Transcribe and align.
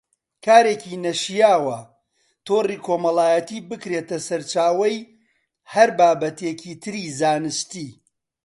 کارێکی 0.45 0.95
نەشیاوە 1.05 1.79
تۆڕی 2.47 2.77
کۆمەڵایەتی 2.85 3.65
بکرێتە 3.69 4.17
سەرچاوەی 4.27 4.97
هەر 5.73 5.89
بابەتێکی 5.99 6.73
تری 6.83 7.03
زانستی 7.19 7.89